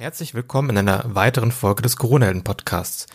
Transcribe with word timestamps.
Herzlich 0.00 0.32
willkommen 0.32 0.70
in 0.70 0.78
einer 0.78 1.14
weiteren 1.14 1.52
Folge 1.52 1.82
des 1.82 1.98
Corona-Helden-Podcasts. 1.98 3.06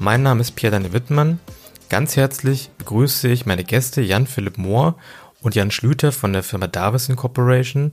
Mein 0.00 0.24
Name 0.24 0.40
ist 0.40 0.56
Pierre-Daniel 0.56 0.92
Wittmann. 0.92 1.38
Ganz 1.88 2.16
herzlich 2.16 2.70
begrüße 2.78 3.28
ich 3.28 3.46
meine 3.46 3.62
Gäste 3.62 4.00
Jan-Philipp 4.00 4.58
Mohr 4.58 4.98
und 5.40 5.54
Jan 5.54 5.70
Schlüter 5.70 6.10
von 6.10 6.32
der 6.32 6.42
Firma 6.42 6.66
Davis 6.66 7.08
Incorporation 7.08 7.92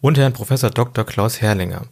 und 0.00 0.16
Herrn 0.16 0.32
Professor 0.32 0.70
Dr. 0.70 1.04
Klaus 1.04 1.40
Herrlinger, 1.40 1.86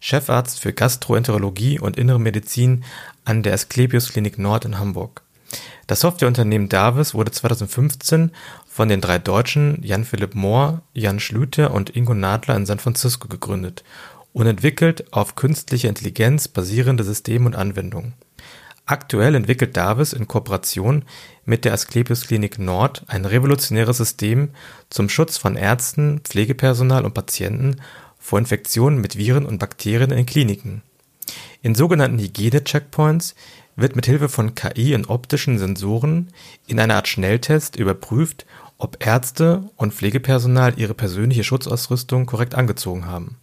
Chefarzt 0.00 0.58
für 0.58 0.72
Gastroenterologie 0.72 1.78
und 1.78 1.98
Innere 1.98 2.18
Medizin 2.18 2.82
an 3.26 3.42
der 3.42 3.52
Asklepios 3.52 4.10
Klinik 4.10 4.38
Nord 4.38 4.64
in 4.64 4.78
Hamburg. 4.78 5.22
Das 5.86 6.00
Softwareunternehmen 6.00 6.68
Davis 6.68 7.14
wurde 7.14 7.30
2015 7.30 8.32
von 8.66 8.88
den 8.88 9.00
drei 9.00 9.18
Deutschen 9.18 9.78
Jan 9.82 10.04
Philipp 10.04 10.34
Mohr, 10.34 10.82
Jan 10.94 11.20
Schlüter 11.20 11.72
und 11.72 11.94
Ingo 11.94 12.14
Nadler 12.14 12.56
in 12.56 12.66
San 12.66 12.78
Francisco 12.78 13.28
gegründet 13.28 13.84
und 14.32 14.46
entwickelt 14.46 15.12
auf 15.12 15.34
künstlicher 15.34 15.88
Intelligenz 15.88 16.48
basierende 16.48 17.04
Systeme 17.04 17.46
und 17.46 17.54
Anwendungen. 17.54 18.14
Aktuell 18.86 19.34
entwickelt 19.34 19.76
Davis 19.76 20.12
in 20.12 20.28
Kooperation 20.28 21.04
mit 21.46 21.64
der 21.64 21.72
Asklepios 21.72 22.26
Klinik 22.26 22.58
Nord 22.58 23.04
ein 23.06 23.24
revolutionäres 23.24 23.96
System 23.96 24.50
zum 24.90 25.08
Schutz 25.08 25.38
von 25.38 25.56
Ärzten, 25.56 26.20
Pflegepersonal 26.20 27.06
und 27.06 27.14
Patienten 27.14 27.76
vor 28.18 28.38
Infektionen 28.38 29.00
mit 29.00 29.16
Viren 29.16 29.46
und 29.46 29.58
Bakterien 29.58 30.10
in 30.10 30.26
Kliniken. 30.26 30.82
In 31.62 31.74
sogenannten 31.74 32.18
Hygiene-Checkpoints 32.18 33.34
wird 33.76 33.96
mit 33.96 34.06
Hilfe 34.06 34.28
von 34.28 34.54
KI 34.54 34.94
und 34.94 35.08
optischen 35.08 35.58
Sensoren 35.58 36.28
in 36.66 36.80
einer 36.80 36.96
Art 36.96 37.08
Schnelltest 37.08 37.76
überprüft, 37.76 38.46
ob 38.78 39.04
Ärzte 39.04 39.70
und 39.76 39.94
Pflegepersonal 39.94 40.74
ihre 40.78 40.94
persönliche 40.94 41.44
Schutzausrüstung 41.44 42.26
korrekt 42.26 42.54
angezogen 42.54 43.06
haben. 43.06 43.38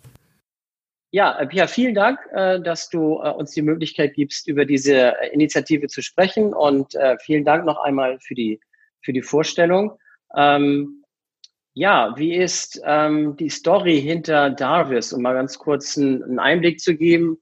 Ja, 1.14 1.38
äh, 1.40 1.46
Pia, 1.46 1.68
vielen 1.68 1.94
Dank, 1.94 2.20
äh, 2.34 2.62
dass 2.62 2.90
du 2.90 3.22
äh, 3.22 3.30
uns 3.32 3.52
die 3.52 3.62
Möglichkeit 3.62 4.14
gibst, 4.14 4.48
über 4.48 4.66
diese 4.66 5.14
Initiative 5.34 5.88
zu 5.88 6.02
sprechen 6.02 6.54
und 6.54 6.96
vielen 7.22 7.44
Dank 7.44 7.66
noch 7.66 7.78
einmal 7.78 8.20
für 8.20 8.36
die, 8.36 8.60
für 9.02 9.14
die 9.14 9.22
Vorstellung. 9.22 9.98
Ähm, 10.36 11.04
ja, 11.74 12.14
wie 12.18 12.36
ist 12.36 12.82
ähm, 12.86 13.38
die 13.38 13.50
Story 13.50 14.02
hinter 14.02 14.50
Darvis, 14.50 15.14
um 15.14 15.22
mal 15.22 15.34
ganz 15.34 15.58
kurz 15.58 15.98
einen, 15.98 16.40
Einblick 16.40 16.80
zu 16.80 16.96
geben? 16.96 17.38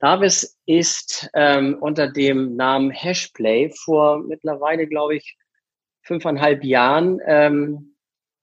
Darvis 0.00 0.58
ist 0.64 1.28
ähm, 1.34 1.76
unter 1.80 2.08
dem 2.08 2.56
Namen 2.56 2.90
Hashplay 2.90 3.70
vor 3.70 4.18
mittlerweile, 4.18 4.86
glaube 4.86 5.16
ich, 5.16 5.36
fünfeinhalb 6.02 6.64
Jahren 6.64 7.20
ähm, 7.26 7.96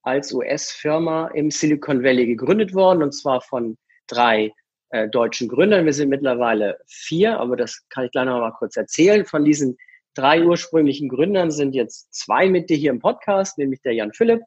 als 0.03 0.31
US-Firma 0.31 1.29
im 1.29 1.49
Silicon 1.49 2.03
Valley 2.03 2.27
gegründet 2.27 2.75
worden, 2.75 3.01
und 3.01 3.11
zwar 3.11 3.41
von 3.41 3.75
drei 4.05 4.53
äh, 4.91 5.09
deutschen 5.09 5.47
Gründern. 5.47 5.85
Wir 5.85 5.93
sind 5.93 6.09
mittlerweile 6.09 6.77
vier, 6.85 7.39
aber 7.39 7.57
das 7.57 7.83
kann 7.89 8.05
ich 8.05 8.11
gleich 8.11 8.25
noch 8.25 8.39
mal 8.39 8.51
kurz 8.51 8.77
erzählen. 8.77 9.25
Von 9.25 9.43
diesen 9.43 9.77
drei 10.13 10.43
ursprünglichen 10.43 11.09
Gründern 11.09 11.49
sind 11.49 11.73
jetzt 11.73 12.13
zwei 12.13 12.47
mit 12.47 12.69
dir 12.69 12.77
hier 12.77 12.91
im 12.91 12.99
Podcast, 12.99 13.57
nämlich 13.57 13.81
der 13.81 13.93
Jan 13.93 14.13
Philipp 14.13 14.41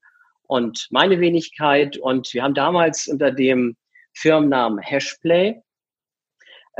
und 0.45 0.87
meine 0.91 1.19
Wenigkeit. 1.19 1.99
Und 1.99 2.33
wir 2.33 2.45
haben 2.45 2.55
damals 2.55 3.09
unter 3.09 3.33
dem 3.33 3.77
Firmennamen 4.15 4.79
Hashplay 4.79 5.61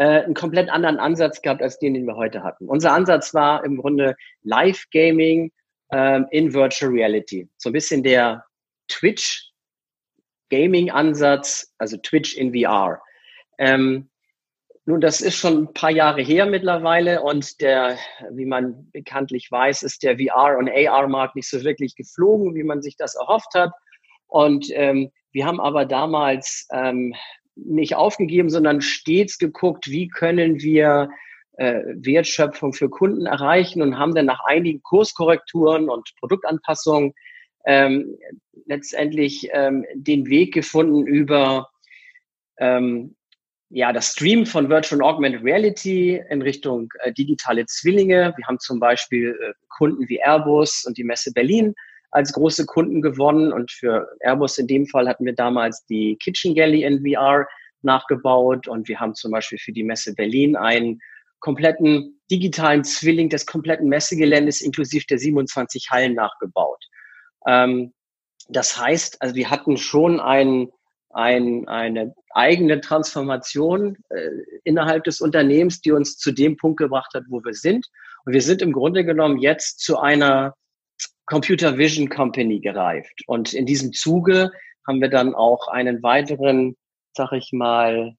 äh, 0.01 0.23
einen 0.23 0.33
komplett 0.33 0.71
anderen 0.71 0.99
Ansatz 0.99 1.43
gehabt 1.43 1.63
als 1.63 1.79
den, 1.79 1.93
den 1.93 2.07
wir 2.07 2.17
heute 2.17 2.43
hatten. 2.43 2.69
Unser 2.69 2.95
Ansatz 2.95 3.35
war 3.35 3.63
im 3.65 3.77
Grunde 3.77 4.17
Live-Gaming 4.43 5.53
ähm, 5.93 6.27
in 6.31 6.55
Virtual 6.55 6.91
Reality. 6.91 7.51
So 7.59 7.69
ein 7.69 7.75
bisschen 7.75 8.03
der 8.03 8.47
Twitch 8.89 9.53
Gaming-Ansatz, 10.49 11.75
also 11.77 11.99
Twitch 11.99 12.35
in 12.35 12.55
VR. 12.55 13.03
Ähm, 13.59 14.09
nun, 14.87 15.03
das 15.03 15.21
ist 15.21 15.37
schon 15.37 15.65
ein 15.65 15.75
paar 15.75 15.91
Jahre 15.91 16.23
her 16.23 16.47
mittlerweile 16.47 17.21
und 17.21 17.61
der, 17.61 17.99
wie 18.31 18.47
man 18.47 18.91
bekanntlich 18.93 19.53
weiß, 19.53 19.83
ist 19.83 20.03
der 20.03 20.17
VR- 20.17 20.57
und 20.57 20.71
AR-Markt 20.71 21.37
nicht 21.37 21.51
so 21.51 21.63
wirklich 21.63 21.95
geflogen, 21.95 22.55
wie 22.55 22.65
man 22.65 22.81
sich 22.81 22.97
das 22.97 23.17
erhofft 23.17 23.53
hat. 23.55 23.71
Und 24.29 24.69
ähm, 24.71 25.11
wir 25.33 25.45
haben 25.45 25.61
aber 25.61 25.85
damals 25.85 26.67
ähm, 26.73 27.15
nicht 27.57 27.95
aufgegeben, 27.95 28.51
sondern 28.51 28.81
stets 28.81 29.39
geguckt, 29.39 29.89
wie 29.89 30.09
können 30.09 30.61
wir 30.61 31.11
äh, 31.57 31.83
Wertschöpfung 31.95 32.73
für 32.73 32.89
Kunden 32.89 33.27
erreichen 33.27 33.83
und 33.83 33.99
haben 33.99 34.15
dann 34.15 34.27
nach 34.27 34.45
einigen 34.45 34.83
Kurskorrekturen 34.83 35.89
und 35.89 36.11
Produktanpassungen 36.19 37.13
ähm, 37.67 38.17
letztendlich 38.67 39.49
ähm, 39.53 39.85
den 39.95 40.27
Weg 40.29 40.55
gefunden 40.55 41.07
über 41.07 41.69
ähm, 42.59 43.17
ja, 43.69 43.93
das 43.93 44.13
Stream 44.13 44.47
von 44.47 44.69
Virtual 44.69 45.01
und 45.01 45.07
Augmented 45.07 45.45
Reality 45.45 46.21
in 46.29 46.43
Richtung 46.43 46.89
äh, 47.01 47.13
digitale 47.13 47.67
Zwillinge. 47.67 48.33
Wir 48.37 48.47
haben 48.47 48.59
zum 48.59 48.81
Beispiel 48.81 49.39
äh, 49.41 49.53
Kunden 49.69 50.09
wie 50.09 50.21
Airbus 50.21 50.85
und 50.87 50.99
die 50.99 51.05
Messe 51.05 51.33
Berlin 51.33 51.75
als 52.11 52.33
große 52.33 52.67
Kunden 52.67 53.03
gewonnen. 53.03 53.53
Und 53.53 53.71
für 53.71 54.09
Airbus 54.21 54.59
in 54.59 54.67
dem 54.67 54.87
Fall 54.87 55.09
hatten 55.09 55.25
wir 55.25 55.35
damals 55.35 55.85
die 55.87 56.17
Kitchen 56.17 56.55
Galley 56.55 56.85
in 56.85 57.05
VR 57.05 57.47
nachgebaut. 57.83 58.69
Und 58.69 58.89
wir 58.89 59.01
haben 59.01 59.15
zum 59.15 59.31
Beispiel 59.31 59.59
für 59.59 59.73
die 59.73 59.85
Messe 59.85 60.15
Berlin 60.15 60.57
einen 60.57 61.01
kompletten 61.41 62.21
digitalen 62.31 62.85
Zwilling 62.85 63.29
des 63.29 63.47
kompletten 63.47 63.89
Messegeländes 63.89 64.61
inklusive 64.61 65.07
der 65.09 65.19
27 65.19 65.91
Hallen 65.91 66.15
nachgebaut. 66.15 66.85
Ähm, 67.47 67.93
das 68.49 68.79
heißt, 68.79 69.21
also 69.23 69.35
wir 69.35 69.51
hatten 69.51 69.77
schon 69.77 70.21
ein, 70.21 70.69
ein, 71.11 71.67
eine 71.69 72.15
eigene 72.31 72.81
Transformation 72.81 73.97
äh, 74.11 74.29
innerhalb 74.65 75.05
des 75.05 75.21
Unternehmens, 75.21 75.81
die 75.81 75.93
uns 75.93 76.17
zu 76.19 76.33
dem 76.33 76.57
Punkt 76.57 76.79
gebracht 76.79 77.13
hat, 77.15 77.25
wo 77.29 77.43
wir 77.43 77.55
sind. 77.55 77.87
Und 78.25 78.33
wir 78.33 78.43
sind 78.43 78.63
im 78.63 78.73
Grunde 78.73 79.05
genommen 79.05 79.39
jetzt 79.39 79.81
zu 79.81 79.99
einer 79.99 80.55
Computer 81.31 81.79
Vision 81.79 82.09
Company 82.09 82.59
gereift. 82.59 83.23
Und 83.27 83.55
in 83.55 83.65
diesem 83.65 83.93
Zuge 83.93 84.51
haben 84.87 85.01
wir 85.01 85.09
dann 85.09 85.35
auch 85.35 85.69
einen 85.69 86.03
weiteren, 86.03 86.77
sag 87.17 87.33
ich 87.33 87.53
mal, 87.53 88.17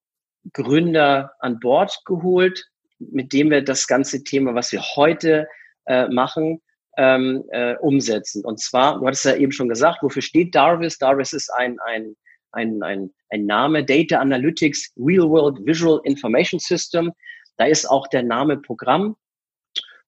Gründer 0.54 1.34
an 1.40 1.60
Bord 1.60 1.94
geholt, 2.06 2.66
mit 3.00 3.34
dem 3.34 3.52
wir 3.52 3.64
das 3.64 3.86
ganze 3.86 4.24
Thema, 4.24 4.56
was 4.56 4.72
wir 4.72 4.82
heute 4.96 5.46
äh, 5.88 6.08
machen, 6.08 6.62
ähm, 6.98 7.44
äh, 7.50 7.76
umsetzen. 7.78 8.46
Und 8.46 8.62
zwar, 8.62 9.00
du 9.00 9.06
hattest 9.06 9.26
ja 9.26 9.36
eben 9.36 9.52
schon 9.52 9.68
gesagt, 9.68 10.02
wofür 10.02 10.22
steht 10.22 10.56
Darvis? 10.56 10.98
Darvis 10.98 11.34
ist 11.34 11.50
ein, 11.50 11.78
ein, 11.86 12.16
ein, 12.54 12.82
ein, 12.82 13.12
ein 13.30 13.46
Name, 13.46 13.84
Data 13.84 14.20
Analytics 14.20 14.94
Real 14.96 15.30
World 15.30 15.66
Visual 15.66 16.00
Information 16.06 16.60
System. 16.62 17.12
Da 17.58 17.66
ist 17.66 17.86
auch 17.86 18.08
der 18.08 18.24
Name 18.24 18.58
Programm. 18.58 19.18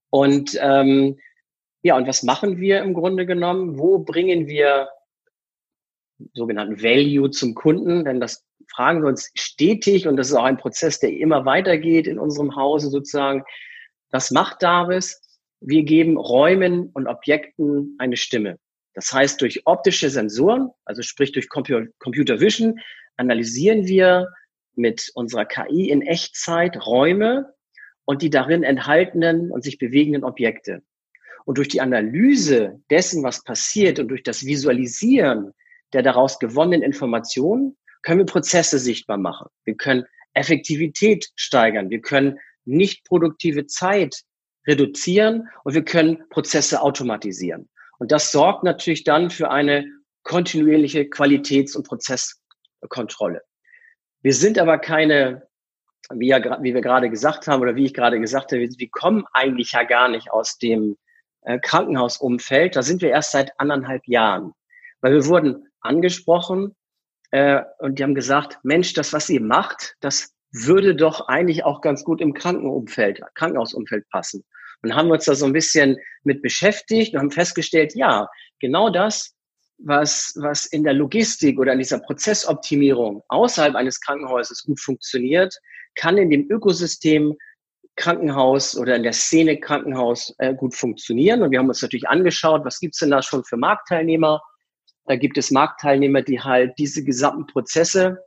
Und 0.10 0.58
ähm, 0.62 1.18
ja, 1.84 1.98
und 1.98 2.08
was 2.08 2.24
machen 2.24 2.60
wir 2.60 2.82
im 2.82 2.94
Grunde 2.94 3.26
genommen? 3.26 3.78
Wo 3.78 4.00
bringen 4.00 4.48
wir 4.48 4.90
sogenannten 6.34 6.82
Value 6.82 7.30
zum 7.30 7.56
Kunden? 7.56 8.06
Denn 8.06 8.22
das 8.22 8.46
fragen 8.74 9.02
wir 9.02 9.10
uns 9.10 9.30
stetig 9.36 10.08
und 10.08 10.16
das 10.16 10.30
ist 10.30 10.36
auch 10.36 10.46
ein 10.46 10.58
Prozess, 10.58 11.00
der 11.00 11.12
immer 11.12 11.46
weitergeht 11.46 12.08
in 12.08 12.20
unserem 12.20 12.56
Hause 12.56 12.90
sozusagen. 12.90 13.44
Was 14.12 14.32
macht 14.32 14.64
Davis? 14.64 15.22
Wir 15.60 15.84
geben 15.84 16.18
Räumen 16.18 16.90
und 16.94 17.08
Objekten 17.08 17.96
eine 18.00 18.16
Stimme. 18.16 18.60
Das 18.94 19.12
heißt, 19.12 19.42
durch 19.42 19.66
optische 19.66 20.10
Sensoren, 20.10 20.70
also 20.86 21.02
sprich 21.02 21.34
durch 21.34 21.50
Computer 21.50 22.40
Vision, 22.40 22.80
analysieren 23.18 23.88
wir 23.88 24.30
mit 24.76 25.12
unserer 25.16 25.46
KI 25.46 25.90
in 25.90 26.02
Echtzeit 26.02 26.86
Räume 26.86 27.54
und 28.06 28.22
die 28.22 28.30
darin 28.30 28.64
enthaltenen 28.64 29.52
und 29.52 29.64
sich 29.64 29.78
bewegenden 29.78 30.24
Objekte. 30.24 30.82
Und 31.46 31.58
durch 31.58 31.68
die 31.68 31.82
Analyse 31.82 32.82
dessen, 32.90 33.24
was 33.24 33.44
passiert 33.44 34.00
und 34.00 34.08
durch 34.08 34.24
das 34.24 34.46
Visualisieren 34.46 35.54
der 35.94 36.02
daraus 36.02 36.40
gewonnenen 36.40 36.82
Informationen 36.82 37.78
können 38.02 38.20
wir 38.20 38.26
Prozesse 38.26 38.80
sichtbar 38.80 39.18
machen. 39.18 39.48
Wir 39.64 39.76
können 39.76 40.06
Effektivität 40.34 41.30
steigern. 41.36 41.90
Wir 41.90 42.02
können 42.02 42.40
nicht 42.66 43.06
produktive 43.06 43.68
Zeit 43.68 44.24
reduzieren 44.68 45.50
und 45.64 45.74
wir 45.74 45.84
können 45.84 46.28
Prozesse 46.30 46.82
automatisieren. 46.82 47.70
Und 48.00 48.12
das 48.12 48.32
sorgt 48.32 48.64
natürlich 48.64 49.04
dann 49.04 49.30
für 49.30 49.52
eine 49.52 49.86
kontinuierliche 50.24 51.06
Qualitäts- 51.06 51.76
und 51.76 51.86
Prozesskontrolle. 51.86 53.42
Wir 54.22 54.34
sind 54.34 54.58
aber 54.58 54.78
keine, 54.78 55.48
wie, 56.14 56.28
ja, 56.28 56.62
wie 56.64 56.74
wir 56.74 56.82
gerade 56.82 57.10
gesagt 57.10 57.48
haben 57.48 57.62
oder 57.62 57.76
wie 57.76 57.86
ich 57.86 57.94
gerade 57.94 58.20
gesagt 58.20 58.52
habe, 58.52 58.62
wir 58.62 58.90
kommen 58.90 59.26
eigentlich 59.34 59.74
ja 59.74 59.84
gar 59.84 60.08
nicht 60.08 60.32
aus 60.32 60.58
dem 60.58 60.98
äh, 61.46 61.60
Krankenhausumfeld, 61.60 62.76
da 62.76 62.84
sind 62.84 63.02
wir 63.02 63.10
erst 63.10 63.32
seit 63.32 63.52
anderthalb 63.60 64.08
Jahren. 64.08 64.54
Weil 65.02 65.14
wir 65.14 65.26
wurden 65.26 65.68
angesprochen 65.82 66.76
äh, 67.32 67.62
und 67.80 68.00
die 68.00 68.04
haben 68.04 68.16
gesagt, 68.16 68.60
Mensch, 68.64 68.94
das, 68.94 69.14
was 69.14 69.30
ihr 69.30 69.42
macht, 69.42 69.96
das 70.00 70.34
würde 70.52 70.96
doch 70.96 71.28
eigentlich 71.28 71.64
auch 71.64 71.82
ganz 71.82 72.04
gut 72.04 72.22
im 72.22 72.34
Krankenumfeld, 72.34 73.22
Krankenhausumfeld 73.36 74.08
passen. 74.10 74.44
Und 74.82 74.96
haben 74.96 75.10
uns 75.12 75.26
da 75.26 75.34
so 75.34 75.46
ein 75.46 75.54
bisschen 75.54 75.98
mit 76.24 76.42
beschäftigt 76.42 77.14
und 77.14 77.20
haben 77.20 77.32
festgestellt, 77.32 77.96
ja, 77.96 78.28
genau 78.60 78.90
das 78.90 79.34
was, 79.86 80.34
was 80.36 80.66
in 80.66 80.84
der 80.84 80.94
Logistik 80.94 81.60
oder 81.60 81.74
in 81.74 81.80
dieser 81.80 82.00
Prozessoptimierung 82.00 83.22
außerhalb 83.28 83.76
eines 83.76 84.00
Krankenhauses 84.00 84.64
gut 84.64 84.80
funktioniert, 84.80 85.56
kann 85.96 86.18
in 86.18 86.30
dem 86.30 86.50
Ökosystem 86.50 87.36
Krankenhaus 87.96 88.78
oder 88.78 88.96
in 88.96 89.04
der 89.04 89.14
Szene 89.14 89.60
Krankenhaus 89.60 90.34
äh, 90.40 90.54
gut 90.54 90.76
funktionieren. 90.76 91.44
Und 91.44 91.52
wir 91.52 91.60
haben 91.60 91.68
uns 91.68 91.82
natürlich 91.82 92.08
angeschaut, 92.08 92.66
was 92.66 92.80
gibt's 92.80 93.00
denn 93.00 93.12
da 93.12 93.22
schon 93.22 93.44
für 93.44 93.58
Marktteilnehmer? 93.58 94.42
Da 95.06 95.16
gibt 95.16 95.38
es 95.38 95.52
Marktteilnehmer, 95.52 96.22
die 96.22 96.40
halt 96.40 96.74
diese 96.78 97.04
gesamten 97.04 97.46
Prozesse 97.46 98.18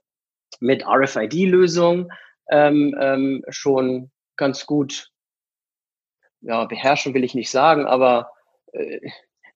mit 0.60 0.86
RFID-Lösungen 0.86 2.08
ähm, 2.50 2.96
ähm, 3.00 3.44
schon 3.48 4.10
ganz 4.36 4.66
gut 4.66 5.10
ja, 6.42 6.64
beherrschen 6.64 7.14
will 7.14 7.24
ich 7.24 7.34
nicht 7.34 7.50
sagen, 7.50 7.86
aber 7.86 8.30
äh, 8.72 9.00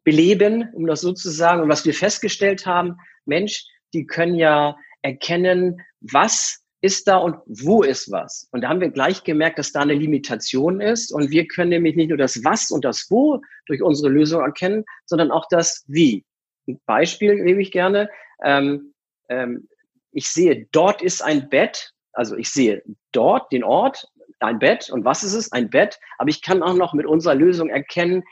beleben, 0.02 0.70
um 0.74 0.86
das 0.86 1.02
so 1.02 1.12
zu 1.12 1.30
sagen. 1.30 1.62
Und 1.62 1.68
was 1.68 1.84
wir 1.84 1.94
festgestellt 1.94 2.66
haben, 2.66 2.96
Mensch, 3.26 3.66
die 3.92 4.06
können 4.06 4.34
ja 4.34 4.76
erkennen, 5.02 5.80
was 6.00 6.59
ist 6.82 7.08
da 7.08 7.18
und 7.18 7.36
wo 7.46 7.82
ist 7.82 8.10
was. 8.10 8.48
Und 8.52 8.62
da 8.62 8.68
haben 8.68 8.80
wir 8.80 8.90
gleich 8.90 9.22
gemerkt, 9.22 9.58
dass 9.58 9.72
da 9.72 9.80
eine 9.80 9.94
Limitation 9.94 10.80
ist. 10.80 11.12
Und 11.12 11.30
wir 11.30 11.46
können 11.46 11.70
nämlich 11.70 11.94
nicht 11.94 12.08
nur 12.08 12.18
das 12.18 12.42
Was 12.44 12.70
und 12.70 12.84
das 12.84 13.06
Wo 13.10 13.42
durch 13.66 13.82
unsere 13.82 14.08
Lösung 14.08 14.42
erkennen, 14.42 14.84
sondern 15.04 15.30
auch 15.30 15.46
das 15.50 15.84
Wie. 15.88 16.24
Ein 16.66 16.80
Beispiel 16.86 17.34
nehme 17.42 17.60
ich 17.60 17.70
gerne. 17.70 18.08
Ähm, 18.42 18.94
ähm, 19.28 19.68
ich 20.12 20.28
sehe, 20.30 20.68
dort 20.72 21.02
ist 21.02 21.22
ein 21.22 21.48
Bett. 21.50 21.92
Also 22.12 22.36
ich 22.36 22.50
sehe 22.50 22.82
dort 23.12 23.52
den 23.52 23.62
Ort, 23.62 24.08
ein 24.38 24.58
Bett. 24.58 24.90
Und 24.90 25.04
was 25.04 25.22
ist 25.22 25.34
es? 25.34 25.52
Ein 25.52 25.68
Bett. 25.68 25.98
Aber 26.16 26.30
ich 26.30 26.40
kann 26.40 26.62
auch 26.62 26.74
noch 26.74 26.94
mit 26.94 27.06
unserer 27.06 27.34
Lösung 27.34 27.68
erkennen, 27.68 28.24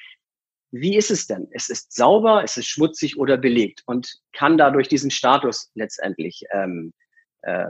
wie 0.70 0.96
ist 0.96 1.10
es 1.10 1.26
denn? 1.26 1.48
Es 1.50 1.70
ist 1.70 1.94
sauber, 1.94 2.42
es 2.44 2.56
ist 2.56 2.66
schmutzig 2.66 3.16
oder 3.16 3.38
belegt 3.38 3.82
und 3.86 4.18
kann 4.32 4.58
dadurch 4.58 4.88
diesen 4.88 5.10
Status 5.10 5.70
letztendlich 5.74 6.44
ähm, 6.52 6.92
äh, 7.40 7.68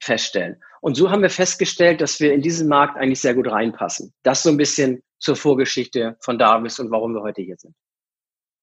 feststellen. 0.00 0.56
Und 0.80 0.94
so 0.94 1.10
haben 1.10 1.22
wir 1.22 1.30
festgestellt, 1.30 2.00
dass 2.00 2.20
wir 2.20 2.32
in 2.32 2.42
diesen 2.42 2.68
Markt 2.68 2.96
eigentlich 2.96 3.20
sehr 3.20 3.34
gut 3.34 3.48
reinpassen. 3.48 4.12
Das 4.22 4.42
so 4.42 4.48
ein 4.48 4.56
bisschen 4.56 5.02
zur 5.18 5.36
Vorgeschichte 5.36 6.16
von 6.20 6.38
Davis 6.38 6.78
und 6.78 6.90
warum 6.90 7.14
wir 7.14 7.22
heute 7.22 7.42
hier 7.42 7.56
sind. 7.56 7.74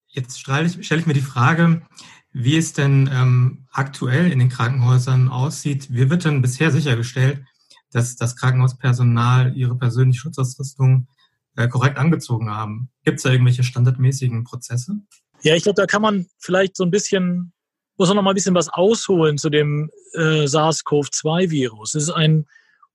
Jetzt 0.07 0.39
stelle 0.39 0.65
ich, 0.65 0.85
stelle 0.85 1.01
ich 1.01 1.07
mir 1.07 1.13
die 1.13 1.21
Frage, 1.21 1.83
wie 2.31 2.57
es 2.57 2.73
denn 2.73 3.09
ähm, 3.13 3.67
aktuell 3.71 4.31
in 4.31 4.39
den 4.39 4.49
Krankenhäusern 4.49 5.29
aussieht. 5.29 5.87
Wie 5.91 6.09
wird 6.09 6.25
denn 6.25 6.41
bisher 6.41 6.71
sichergestellt, 6.71 7.43
dass 7.91 8.15
das 8.15 8.35
Krankenhauspersonal 8.35 9.55
ihre 9.55 9.77
persönliche 9.77 10.21
Schutzausrüstung 10.21 11.07
äh, 11.55 11.67
korrekt 11.67 11.97
angezogen 11.97 12.49
haben? 12.49 12.89
Gibt 13.03 13.17
es 13.17 13.23
da 13.23 13.31
irgendwelche 13.31 13.63
standardmäßigen 13.63 14.43
Prozesse? 14.43 15.01
Ja, 15.41 15.55
ich 15.55 15.63
glaube, 15.63 15.79
da 15.79 15.85
kann 15.85 16.01
man 16.01 16.27
vielleicht 16.39 16.75
so 16.75 16.83
ein 16.83 16.91
bisschen 16.91 17.53
muss 17.97 18.09
man 18.09 18.15
noch 18.15 18.23
mal 18.23 18.31
ein 18.31 18.35
bisschen 18.35 18.55
was 18.55 18.69
ausholen 18.69 19.37
zu 19.37 19.49
dem 19.49 19.89
äh, 20.13 20.45
SARS-CoV-2-Virus. 20.45 21.95
Es 21.95 22.03
ist 22.03 22.09
ein 22.11 22.45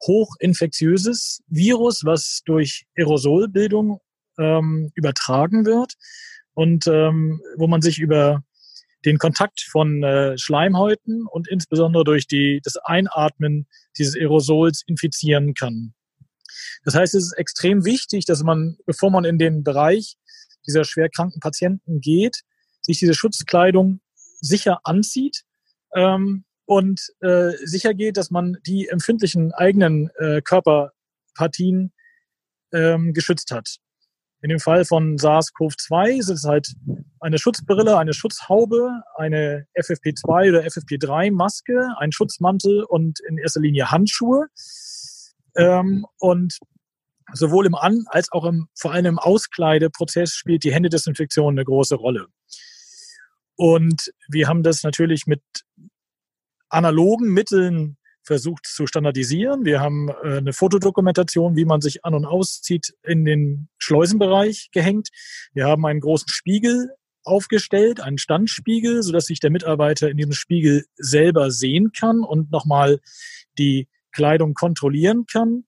hochinfektiöses 0.02 1.43
Virus, 1.49 2.04
was 2.04 2.43
durch 2.44 2.87
Aerosolbildung 2.96 4.00
ähm, 4.38 4.90
übertragen 4.94 5.66
wird 5.66 5.94
und 6.54 6.87
ähm, 6.87 7.40
wo 7.56 7.66
man 7.66 7.82
sich 7.82 7.99
über 7.99 8.43
den 9.04 9.19
Kontakt 9.19 9.60
von 9.60 10.02
äh, 10.02 10.38
Schleimhäuten 10.38 11.26
und 11.26 11.48
insbesondere 11.48 12.05
durch 12.05 12.26
die, 12.26 12.60
das 12.62 12.76
Einatmen 12.76 13.66
dieses 13.98 14.16
Aerosols 14.16 14.82
infizieren 14.87 15.55
kann. 15.55 15.94
Das 16.84 16.94
heißt, 16.94 17.14
es 17.14 17.26
ist 17.26 17.38
extrem 17.38 17.84
wichtig, 17.84 18.25
dass 18.26 18.43
man, 18.43 18.76
bevor 18.87 19.10
man 19.10 19.25
in 19.25 19.38
den 19.38 19.64
Bereich 19.64 20.16
dieser 20.66 20.84
schwerkranken 20.84 21.40
Patienten 21.40 22.00
geht, 22.00 22.43
sich 22.81 22.98
diese 22.98 23.14
Schutzkleidung 23.14 24.00
sicher 24.43 24.81
anzieht 24.85 25.44
ähm, 25.94 26.44
und 26.67 27.00
äh, 27.21 27.53
sicher 27.65 27.94
geht, 27.94 28.19
dass 28.19 28.31
man 28.31 28.59
die 28.67 28.89
empfindlichen 28.89 29.53
eigenen 29.53 30.11
äh, 30.19 30.43
Körperpartien 30.43 31.93
ähm, 32.73 33.15
geschützt 33.15 33.50
hat. 33.50 33.77
In 34.43 34.49
dem 34.49 34.59
Fall 34.59 34.85
von 34.85 35.19
SARS-CoV-2 35.19 36.19
ist 36.19 36.29
es 36.29 36.43
halt 36.44 36.75
eine 37.21 37.39
Schutzbrille, 37.39 37.97
eine 37.97 38.12
Schutzhaube, 38.12 38.91
eine 39.17 39.67
FFP2 39.79 40.49
oder 40.49 40.62
FFP3-Maske, 40.62 41.94
ein 41.99 42.11
Schutzmantel 42.11 42.83
und 42.83 43.21
in 43.21 43.39
erster 43.39 43.61
Linie 43.61 43.93
Handschuhe. 43.93 44.49
Ähm, 45.55 46.06
und 46.19 46.59
sowohl 47.33 47.67
im 47.67 47.77
An- 47.77 48.05
als 48.09 48.33
auch 48.33 48.44
im, 48.44 48.67
vor 48.75 48.93
allem 48.93 49.06
im 49.06 49.19
Auskleideprozess 49.21 50.33
spielt 50.35 50.65
die 50.65 50.73
Händedesinfektion 50.73 51.55
eine 51.55 51.65
große 51.65 51.94
Rolle. 51.94 52.27
Und 53.62 54.12
wir 54.26 54.49
haben 54.49 54.64
das 54.64 54.82
natürlich 54.82 55.29
mit 55.29 55.41
analogen 56.69 57.29
Mitteln 57.32 57.97
versucht 58.25 58.67
zu 58.67 58.88
standardisieren. 58.88 59.64
Wir 59.64 59.79
haben 59.79 60.09
äh, 60.09 60.38
eine 60.38 60.53
Fotodokumentation, 60.53 61.55
wie 61.55 61.64
man 61.64 61.81
sich 61.81 62.05
an 62.05 62.14
und 62.14 62.25
auszieht, 62.25 62.93
in 63.05 63.25
den 63.25 63.69
Schleusenbereich 63.79 64.70
gehängt. 64.73 65.11
Wir 65.55 65.67
haben 65.67 65.87
einen 65.87 66.00
großen 66.00 66.29
Spiegel 66.29 66.91
aufgestellt, 67.23 68.00
einen 68.00 68.19
Standspiegel, 68.19 69.05
sodass 69.05 69.26
sich 69.26 69.38
der 69.38 69.53
Mitarbeiter 69.53 70.11
in 70.11 70.17
diesem 70.17 70.32
Spiegel 70.32 70.85
selber 70.97 71.53
sehen 71.53 71.93
kann 71.93 72.25
und 72.25 72.50
nochmal 72.50 72.99
die 73.58 73.87
Kleidung 74.11 74.55
kontrollieren 74.55 75.26
kann. 75.26 75.67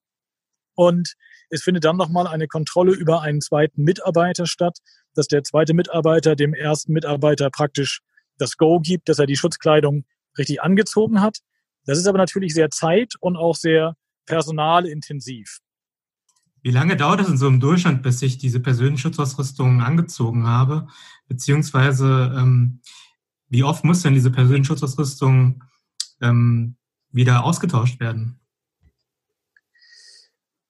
Und 0.73 1.13
es 1.49 1.63
findet 1.63 1.85
dann 1.85 1.97
nochmal 1.97 2.27
eine 2.27 2.47
Kontrolle 2.47 2.93
über 2.93 3.21
einen 3.21 3.41
zweiten 3.41 3.83
Mitarbeiter 3.83 4.45
statt, 4.45 4.79
dass 5.13 5.27
der 5.27 5.43
zweite 5.43 5.73
Mitarbeiter 5.73 6.35
dem 6.35 6.53
ersten 6.53 6.93
Mitarbeiter 6.93 7.49
praktisch 7.49 8.01
das 8.37 8.57
Go 8.57 8.79
gibt, 8.79 9.09
dass 9.09 9.19
er 9.19 9.25
die 9.25 9.37
Schutzkleidung 9.37 10.05
richtig 10.37 10.61
angezogen 10.61 11.21
hat. 11.21 11.39
Das 11.85 11.97
ist 11.97 12.07
aber 12.07 12.17
natürlich 12.17 12.53
sehr 12.53 12.69
zeit- 12.69 13.15
und 13.19 13.37
auch 13.37 13.55
sehr 13.55 13.95
personalintensiv. 14.25 15.59
Wie 16.61 16.71
lange 16.71 16.97
dauert 16.97 17.21
es 17.21 17.29
in 17.29 17.37
so 17.37 17.47
einem 17.47 17.59
Durchschnitt, 17.59 18.01
bis 18.01 18.21
ich 18.23 18.39
diese 18.39 18.59
persönlichen 18.59 18.97
Schutzausrüstung 18.97 19.81
angezogen 19.81 20.47
habe? 20.47 20.87
Beziehungsweise 21.27 22.33
ähm, 22.35 22.81
wie 23.49 23.63
oft 23.63 23.83
muss 23.83 24.01
denn 24.01 24.15
diese 24.15 24.31
persönliche 24.31 24.69
Schutzausrüstung 24.69 25.63
ähm, 26.21 26.75
wieder 27.11 27.43
ausgetauscht 27.43 27.99
werden? 27.99 28.39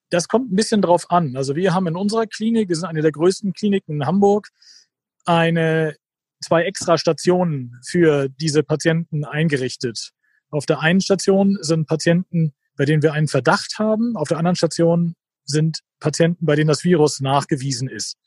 Das 0.10 0.28
kommt 0.28 0.52
ein 0.52 0.56
bisschen 0.56 0.82
drauf 0.82 1.10
an. 1.10 1.36
Also 1.36 1.56
wir 1.56 1.74
haben 1.74 1.88
in 1.88 1.96
unserer 1.96 2.28
Klinik, 2.28 2.70
wir 2.70 2.76
sind 2.76 2.86
eine 2.86 3.02
der 3.02 3.12
größten 3.12 3.54
Kliniken 3.54 3.96
in 3.96 4.06
Hamburg, 4.06 4.50
eine 5.26 5.96
zwei 6.44 6.64
extra 6.64 6.98
Stationen 6.98 7.80
für 7.86 8.30
diese 8.30 8.64
Patienten 8.64 9.26
eingerichtet. 9.26 10.12
Auf 10.50 10.66
der 10.66 10.80
einen 10.80 11.02
Station 11.02 11.58
sind 11.62 11.88
Patienten, 11.88 12.54
bei 12.78 12.86
denen 12.86 13.02
wir 13.02 13.14
einen 13.14 13.28
Verdacht 13.28 13.80
haben. 13.80 14.16
Auf 14.16 14.28
der 14.28 14.38
anderen 14.38 14.56
Station 14.56 15.16
sind 15.44 15.80
Patienten, 16.00 16.46
bei 16.46 16.56
denen 16.56 16.68
das 16.68 16.84
Virus 16.84 17.20
nachgewiesen 17.20 17.90
ist. 17.90 18.18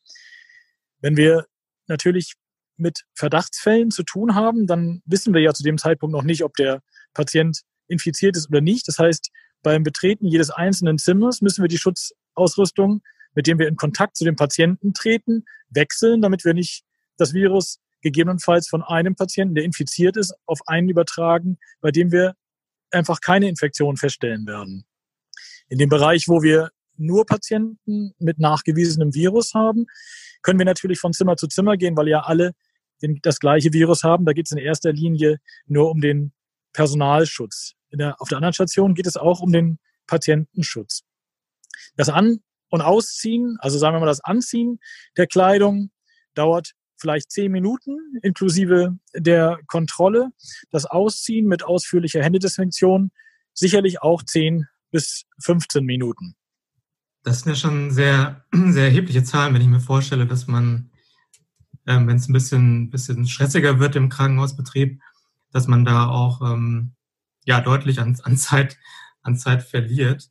Wenn 1.00 1.16
wir 1.16 1.46
natürlich 1.86 2.34
mit 2.76 3.04
Verdachtsfällen 3.14 3.90
zu 3.90 4.02
tun 4.02 4.34
haben, 4.34 4.66
dann 4.66 5.02
wissen 5.04 5.34
wir 5.34 5.40
ja 5.40 5.52
zu 5.52 5.62
dem 5.62 5.78
Zeitpunkt 5.78 6.12
noch 6.12 6.22
nicht, 6.22 6.44
ob 6.44 6.54
der 6.54 6.80
Patient 7.14 7.62
infiziert 7.88 8.36
ist 8.36 8.48
oder 8.48 8.60
nicht. 8.60 8.86
Das 8.88 8.98
heißt, 8.98 9.30
beim 9.62 9.82
Betreten 9.82 10.26
jedes 10.26 10.50
einzelnen 10.50 10.98
Zimmers 10.98 11.40
müssen 11.40 11.62
wir 11.62 11.68
die 11.68 11.78
Schutzausrüstung, 11.78 13.02
mit 13.34 13.46
dem 13.46 13.58
wir 13.58 13.68
in 13.68 13.76
Kontakt 13.76 14.16
zu 14.16 14.24
dem 14.24 14.36
Patienten 14.36 14.94
treten, 14.94 15.44
wechseln, 15.68 16.22
damit 16.22 16.44
wir 16.44 16.54
nicht 16.54 16.84
das 17.16 17.34
Virus 17.34 17.80
gegebenenfalls 18.00 18.68
von 18.68 18.82
einem 18.82 19.16
Patienten, 19.16 19.54
der 19.54 19.64
infiziert 19.64 20.16
ist, 20.16 20.34
auf 20.46 20.60
einen 20.66 20.88
übertragen, 20.88 21.58
bei 21.80 21.90
dem 21.90 22.12
wir 22.12 22.34
einfach 22.90 23.20
keine 23.20 23.48
Infektion 23.48 23.96
feststellen 23.96 24.46
werden. 24.46 24.84
In 25.68 25.78
dem 25.78 25.88
Bereich, 25.88 26.28
wo 26.28 26.42
wir 26.42 26.70
nur 26.96 27.26
Patienten 27.26 28.14
mit 28.18 28.38
nachgewiesenem 28.38 29.14
Virus 29.14 29.54
haben, 29.54 29.86
können 30.42 30.58
wir 30.58 30.66
natürlich 30.66 30.98
von 30.98 31.12
Zimmer 31.12 31.36
zu 31.36 31.46
Zimmer 31.46 31.76
gehen, 31.76 31.96
weil 31.96 32.08
ja 32.08 32.20
alle 32.20 32.52
den, 33.02 33.18
das 33.22 33.38
gleiche 33.38 33.72
Virus 33.72 34.02
haben. 34.02 34.24
Da 34.24 34.32
geht 34.32 34.46
es 34.46 34.52
in 34.52 34.58
erster 34.58 34.92
Linie 34.92 35.38
nur 35.66 35.90
um 35.90 36.00
den 36.00 36.32
Personalschutz. 36.72 37.74
Der, 37.92 38.20
auf 38.20 38.28
der 38.28 38.38
anderen 38.38 38.54
Station 38.54 38.94
geht 38.94 39.06
es 39.06 39.16
auch 39.16 39.40
um 39.40 39.52
den 39.52 39.78
Patientenschutz. 40.06 41.02
Das 41.96 42.08
An- 42.08 42.40
und 42.70 42.82
Ausziehen, 42.82 43.56
also 43.60 43.78
sagen 43.78 43.96
wir 43.96 44.00
mal 44.00 44.06
das 44.06 44.24
Anziehen 44.24 44.78
der 45.16 45.26
Kleidung, 45.26 45.90
dauert 46.34 46.72
vielleicht 46.96 47.30
zehn 47.30 47.52
Minuten 47.52 47.96
inklusive 48.22 48.98
der 49.14 49.58
Kontrolle. 49.66 50.30
Das 50.70 50.84
Ausziehen 50.84 51.46
mit 51.46 51.64
ausführlicher 51.64 52.22
Händedesinfektion 52.22 53.10
sicherlich 53.54 54.02
auch 54.02 54.22
zehn 54.22 54.66
bis 54.90 55.24
15 55.40 55.84
Minuten. 55.84 56.34
Das 57.22 57.40
sind 57.40 57.52
ja 57.52 57.56
schon 57.56 57.90
sehr, 57.90 58.44
sehr 58.52 58.84
erhebliche 58.84 59.24
Zahlen, 59.24 59.54
wenn 59.54 59.62
ich 59.62 59.68
mir 59.68 59.80
vorstelle, 59.80 60.26
dass 60.26 60.46
man, 60.46 60.90
ähm, 61.86 62.06
wenn 62.06 62.16
es 62.16 62.28
ein 62.28 62.32
bisschen, 62.32 62.90
bisschen 62.90 63.26
stressiger 63.26 63.78
wird 63.80 63.96
im 63.96 64.08
Krankenhausbetrieb, 64.08 65.00
dass 65.52 65.66
man 65.66 65.84
da 65.84 66.08
auch 66.08 66.40
ähm, 66.42 66.94
ja 67.48 67.60
deutlich 67.60 67.98
an, 67.98 68.16
an, 68.22 68.36
Zeit, 68.36 68.78
an 69.22 69.36
Zeit 69.36 69.64
verliert. 69.64 70.30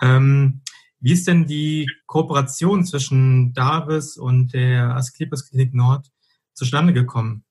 Ähm, 0.00 0.62
wie 1.00 1.12
ist 1.12 1.26
denn 1.26 1.46
die 1.46 1.90
Kooperation 2.06 2.86
zwischen 2.86 3.52
Davis 3.52 4.16
und 4.16 4.54
der 4.54 4.96
Asklepios 4.96 5.48
Klinik 5.48 5.74
Nord 5.74 6.06
zustande 6.54 6.92
gekommen? 6.92 7.44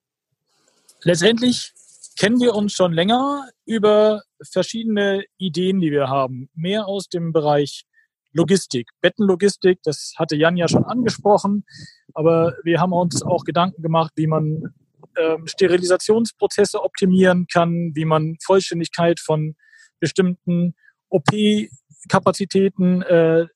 letztendlich 1.04 1.74
kennen 2.18 2.40
wir 2.40 2.54
uns 2.56 2.74
schon 2.74 2.94
länger 2.94 3.50
über 3.66 4.22
verschiedene 4.52 5.24
Ideen, 5.38 5.80
die 5.80 5.92
wir 5.92 6.08
haben. 6.08 6.50
Mehr 6.54 6.88
aus 6.88 7.08
dem 7.08 7.34
Bereich 7.34 7.86
Logistik, 8.34 8.90
Bettenlogistik, 9.02 9.80
das 9.84 10.14
hatte 10.18 10.36
Jan 10.36 10.56
ja 10.56 10.68
schon 10.68 10.86
angesprochen, 10.86 11.66
aber 12.14 12.56
wir 12.64 12.80
haben 12.80 12.94
uns 12.94 13.22
auch 13.24 13.44
Gedanken 13.44 13.82
gemacht, 13.82 14.14
wie 14.16 14.28
man 14.28 14.74
ähm, 15.18 15.48
Sterilisationsprozesse 15.48 16.82
optimieren 16.84 17.48
kann, 17.52 17.92
wie 17.96 18.06
man 18.06 18.38
Vollständigkeit 18.44 19.20
von 19.20 19.56
bestimmten 20.00 20.76
OP-Kapazitäten 21.10 23.02
äh, 23.02 23.48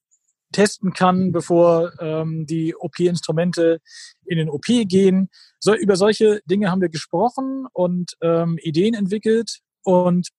testen 0.52 0.94
kann, 0.94 1.32
bevor 1.32 1.92
ähm, 2.00 2.46
die 2.46 2.76
OP-Instrumente 2.76 3.80
in 4.26 4.38
den 4.38 4.50
OP 4.50 4.66
gehen. 4.66 5.30
So, 5.60 5.76
über 5.76 5.96
solche 5.98 6.42
Dinge 6.46 6.72
haben 6.72 6.82
wir 6.82 6.90
gesprochen 6.90 7.66
und 7.74 8.14
ähm, 8.22 8.58
Ideen 8.62 8.94
entwickelt. 8.94 9.60
Und 9.84 10.30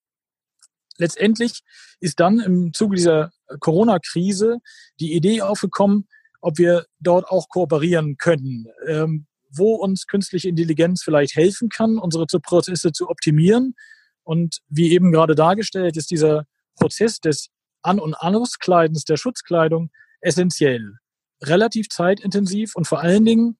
letztendlich 0.96 1.61
ist 2.00 2.20
dann 2.20 2.40
im 2.40 2.73
Zuge 2.73 2.96
dieser 2.96 3.30
Corona-Krise 3.61 4.58
die 5.00 5.14
Idee 5.14 5.42
aufgekommen, 5.42 6.08
ob 6.40 6.58
wir 6.58 6.87
dort 7.00 7.28
auch 7.28 7.49
kooperieren 7.49 8.16
können, 8.16 8.66
ähm, 8.87 9.26
wo 9.50 9.75
uns 9.75 10.07
künstliche 10.07 10.49
Intelligenz 10.49 11.03
vielleicht 11.03 11.37
helfen 11.37 11.69
kann, 11.69 11.99
unsere 11.99 12.26
Prozesse 12.26 12.93
zu 12.93 13.09
optimieren. 13.09 13.75
Und 14.23 14.59
wie 14.69 14.93
eben 14.93 15.12
gerade 15.12 15.35
dargestellt, 15.35 15.97
ist 15.97 16.11
dieser 16.11 16.45
Prozess 16.76 17.21
des 17.21 17.49
An- 17.83 18.00
und 18.00 18.15
Auskleidens 18.15 19.05
der 19.05 19.17
Schutzkleidung 19.17 19.91
essentiell, 20.21 20.95
relativ 21.43 21.88
zeitintensiv 21.88 22.75
und 22.75 22.87
vor 22.87 23.00
allen 23.00 23.25
Dingen 23.25 23.59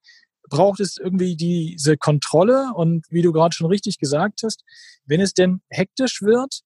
braucht 0.49 0.81
es 0.81 0.97
irgendwie 0.97 1.37
diese 1.37 1.97
Kontrolle 1.97 2.73
und 2.75 3.05
wie 3.11 3.23
du 3.23 3.33
gerade 3.33 3.55
schon 3.55 3.67
richtig 3.69 3.99
gesagt 3.99 4.43
hast, 4.45 4.63
wenn 5.05 5.21
es 5.21 5.35
denn 5.35 5.61
hektisch 5.69 6.23
wird, 6.23 6.61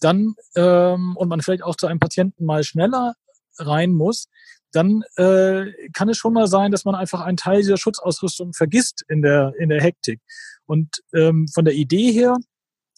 dann 0.00 0.34
ähm, 0.56 1.16
und 1.16 1.28
man 1.28 1.40
vielleicht 1.40 1.62
auch 1.62 1.76
zu 1.76 1.86
einem 1.86 2.00
Patienten 2.00 2.44
mal 2.44 2.64
schneller 2.64 3.14
rein 3.58 3.92
muss, 3.92 4.26
dann 4.72 5.02
äh, 5.16 5.66
kann 5.92 6.08
es 6.08 6.18
schon 6.18 6.32
mal 6.32 6.46
sein, 6.46 6.72
dass 6.72 6.84
man 6.84 6.94
einfach 6.94 7.20
einen 7.20 7.36
Teil 7.36 7.60
dieser 7.60 7.76
Schutzausrüstung 7.76 8.52
vergisst 8.52 9.04
in 9.08 9.22
der 9.22 9.52
in 9.58 9.68
der 9.68 9.82
Hektik. 9.82 10.20
Und 10.66 11.02
ähm, 11.14 11.46
von 11.52 11.64
der 11.64 11.74
Idee 11.74 12.12
her, 12.12 12.36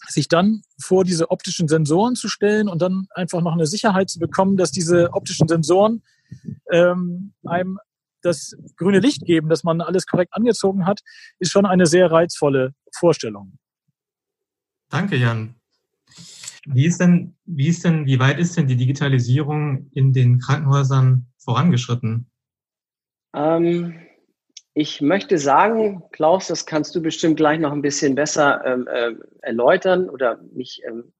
sich 0.09 0.29
dann 0.29 0.63
vor 0.79 1.05
diese 1.05 1.31
optischen 1.31 1.69
Sensoren 1.69 2.15
zu 2.15 2.29
stellen 2.29 2.69
und 2.69 2.83
dann 2.83 3.07
einfach 3.15 3.41
noch 3.41 3.53
eine 3.53 3.67
Sicherheit 3.67 4.11
zu 4.11 4.19
bekommen, 4.19 4.57
dass 4.57 4.71
diese 4.71 5.13
optischen 5.13 5.49
Sensoren 5.49 6.03
ähm, 6.71 7.33
einem 7.45 7.79
das 8.23 8.57
grüne 8.77 9.01
Licht 9.01 9.25
geben, 9.25 9.49
dass 9.49 9.65
man 9.65 9.81
alles 9.81 10.07
korrekt 10.07 10.33
angezogen 10.35 10.87
hat, 10.87 11.01
ist 11.39 11.53
schon 11.53 11.67
eine 11.67 11.87
sehr 11.87 12.11
reizvolle 12.11 12.75
Vorstellung. 12.93 13.59
Danke, 14.89 15.17
Jan. 15.17 15.55
Wie 16.67 16.87
ist 16.87 17.01
denn, 17.01 17.37
wie 17.45 17.69
ist 17.69 17.85
denn, 17.85 18.07
wie 18.07 18.19
weit 18.19 18.39
ist 18.39 18.57
denn 18.57 18.67
die 18.67 18.77
Digitalisierung 18.77 19.91
in 19.93 20.13
den 20.13 20.39
Krankenhäusern 20.39 21.27
vorangeschritten? 21.39 22.31
Ähm, 23.35 24.01
ich 24.73 25.01
möchte 25.01 25.39
sagen, 25.39 26.03
Klaus, 26.13 26.49
das 26.49 26.67
kannst 26.67 26.95
du 26.95 27.03
bestimmt 27.03 27.37
gleich 27.37 27.61
noch 27.61 27.73
ein 27.73 27.83
bisschen 27.83 28.15
besser 28.15 28.65
ähm, 28.65 28.89
äh, 28.89 29.13
erläutern 29.43 30.09
oder 30.09 30.41
mich 30.53 30.83
ähm, 30.87 31.13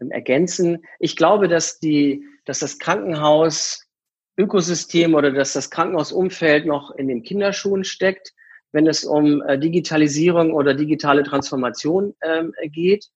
ähm 0.00 0.10
ergänzen. 0.10 0.84
Ich 0.98 1.16
glaube, 1.16 1.48
dass 1.48 1.80
die, 1.80 2.24
dass 2.44 2.58
das 2.58 2.78
Krankenhaus 2.78 3.88
Ökosystem 4.36 5.14
oder 5.14 5.30
dass 5.30 5.52
das 5.52 5.70
Krankenhausumfeld 5.70 6.66
noch 6.66 6.90
in 6.92 7.08
den 7.08 7.22
Kinderschuhen 7.22 7.84
steckt, 7.84 8.32
wenn 8.72 8.86
es 8.86 9.04
um 9.04 9.42
äh, 9.42 9.58
Digitalisierung 9.58 10.52
oder 10.52 10.74
digitale 10.74 11.22
Transformation 11.22 12.14
ähm, 12.22 12.54
geht. 12.70 13.08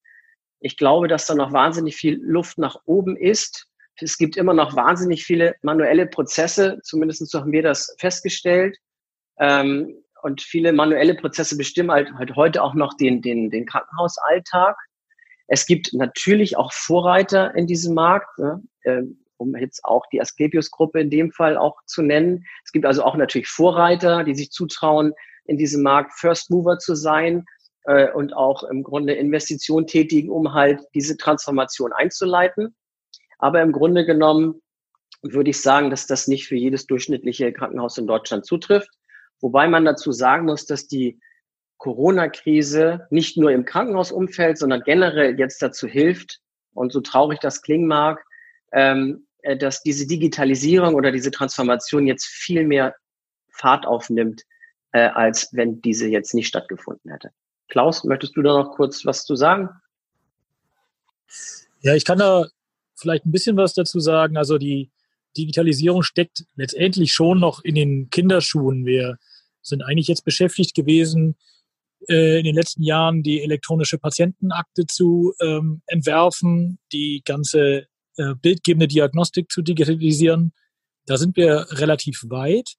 Ich 0.61 0.77
glaube, 0.77 1.09
dass 1.09 1.27
da 1.27 1.35
noch 1.35 1.53
wahnsinnig 1.53 1.97
viel 1.97 2.21
Luft 2.23 2.59
nach 2.59 2.77
oben 2.85 3.17
ist. 3.17 3.67
Es 3.97 4.19
gibt 4.19 4.37
immer 4.37 4.55
noch 4.55 4.77
wahnsinnig 4.77 5.25
viele 5.25 5.55
manuelle 5.63 6.07
Prozesse, 6.07 6.79
zumindest 6.83 7.27
so 7.29 7.41
haben 7.41 7.53
wir 7.53 7.63
das 7.63 7.95
festgestellt. 7.99 8.77
Ähm, 9.39 10.03
und 10.23 10.43
viele 10.43 10.73
manuelle 10.73 11.15
Prozesse 11.15 11.57
bestimmen 11.57 11.91
halt, 11.91 12.13
halt 12.15 12.35
heute 12.37 12.63
auch 12.63 12.75
noch 12.75 12.95
den, 12.95 13.23
den, 13.23 13.51
den 13.51 13.67
Krankenhausalltag. 13.67 14.77
Es 15.47 15.67
gibt 15.67 15.93
natürlich 15.93 16.57
auch 16.57 16.73
Vorreiter 16.73 17.55
in 17.55 17.67
diesem 17.67 17.95
Markt. 17.95 18.39
Ne? 18.39 18.63
Ähm, 18.85 19.23
um 19.39 19.55
jetzt 19.57 19.85
auch 19.85 20.07
die 20.13 20.21
Asklepios-Gruppe 20.21 21.01
in 21.01 21.11
dem 21.11 21.31
Fall 21.31 21.57
auch 21.57 21.77
zu 21.87 22.03
nennen. 22.03 22.45
Es 22.65 22.73
gibt 22.73 22.87
also 22.87 23.05
auch 23.05 23.17
natürlich 23.17 23.49
Vorreiter, 23.49 24.25
die 24.25 24.35
sich 24.35 24.51
zutrauen, 24.51 25.13
in 25.45 25.59
diesem 25.59 25.83
Markt 25.83 26.13
First 26.19 26.51
Mover 26.51 26.79
zu 26.79 26.95
sein 26.95 27.45
äh, 27.87 28.11
und 28.13 28.33
auch 28.35 28.65
im 28.65 28.83
Grunde 28.83 29.15
Investitionen 29.15 29.87
tätigen, 29.87 30.31
um 30.31 30.55
halt 30.55 30.81
diese 30.95 31.17
Transformation 31.17 31.93
einzuleiten. 31.93 32.75
Aber 33.39 33.63
im 33.63 33.73
Grunde 33.73 34.05
genommen 34.05 34.63
würde 35.23 35.51
ich 35.51 35.61
sagen, 35.61 35.91
dass 35.91 36.07
das 36.07 36.29
nicht 36.29 36.47
für 36.47 36.57
jedes 36.57 36.87
durchschnittliche 36.87 37.53
Krankenhaus 37.53 37.99
in 37.99 38.07
Deutschland 38.07 38.47
zutrifft. 38.47 38.91
Wobei 39.41 39.69
man 39.69 39.85
dazu 39.85 40.13
sagen 40.13 40.47
muss, 40.47 40.67
dass 40.67 40.87
die 40.87 41.21
Corona-Krise 41.79 43.07
nicht 43.11 43.37
nur 43.37 43.51
im 43.51 43.65
Krankenhausumfeld, 43.65 44.57
sondern 44.57 44.83
generell 44.83 45.39
jetzt 45.39 45.61
dazu 45.61 45.87
hilft, 45.87 46.41
und 46.77 46.93
so 46.93 47.01
traurig 47.01 47.41
das 47.41 47.63
klingen 47.63 47.87
mag, 47.87 48.25
ähm, 48.73 49.27
äh, 49.43 49.57
dass 49.57 49.83
diese 49.83 50.07
Digitalisierung 50.07 50.95
oder 50.95 51.11
diese 51.11 51.31
Transformation 51.31 52.07
jetzt 52.07 52.27
viel 52.27 52.65
mehr 52.65 52.95
Fahrt 53.51 53.87
aufnimmt, 53.87 54.43
äh, 54.93 55.01
als 55.01 55.49
wenn 55.53 55.81
diese 55.81 56.09
jetzt 56.09 56.35
nicht 56.35 56.47
stattgefunden 56.47 57.11
hätte. 57.11 57.31
Klaus, 57.77 58.05
möchtest 58.05 58.35
du 58.35 58.41
da 58.41 58.55
noch 58.55 58.75
kurz 58.75 59.05
was 59.05 59.27
zu 59.27 59.37
sagen? 59.37 59.69
Ja, 61.83 61.95
ich 61.95 62.07
kann 62.07 62.17
da 62.17 62.47
vielleicht 62.95 63.27
ein 63.27 63.33
bisschen 63.33 63.59
was 63.59 63.75
dazu 63.75 64.01
sagen. 64.01 64.39
Also 64.39 64.57
die 64.57 64.91
Digitalisierung 65.37 66.03
steckt 66.03 66.47
letztendlich 66.55 67.13
schon 67.13 67.39
noch 67.39 67.63
in 67.63 67.75
den 67.75 68.09
Kinderschuhen. 68.09 68.87
Wir 68.87 69.19
sind 69.61 69.83
eigentlich 69.83 70.09
jetzt 70.09 70.25
beschäftigt 70.25 70.75
gewesen, 70.75 71.37
äh, 72.09 72.39
in 72.39 72.47
den 72.47 72.55
letzten 72.55 72.83
Jahren 72.83 73.23
die 73.23 73.43
elektronische 73.43 73.99
Patientenakte 73.99 74.87
zu 74.87 75.35
ähm, 75.43 75.83
entwerfen, 75.87 76.79
die 76.95 77.21
ganze 77.27 77.89
äh, 78.17 78.35
bildgebende 78.41 78.89
Diagnostik 78.89 79.51
zu 79.51 79.61
digitalisieren. 79.61 80.55
Da 81.05 81.19
sind 81.19 81.37
wir 81.37 81.67
relativ 81.73 82.23
weit. 82.29 82.77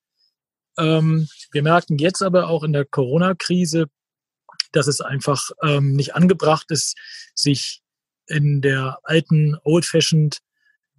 Ähm, 0.79 1.27
wir 1.51 1.61
merken 1.61 1.99
jetzt 1.99 2.23
aber 2.23 2.49
auch 2.49 2.63
in 2.63 2.73
der 2.73 2.85
Corona-Krise, 2.85 3.85
dass 4.71 4.87
es 4.87 5.01
einfach 5.01 5.49
ähm, 5.63 5.93
nicht 5.93 6.15
angebracht 6.15 6.71
ist, 6.71 6.97
sich 7.33 7.81
in 8.27 8.61
der 8.61 8.99
alten 9.03 9.57
Old-Fashioned 9.63 10.39